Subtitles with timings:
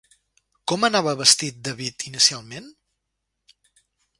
[0.71, 2.73] Com anava vestit David inicialment?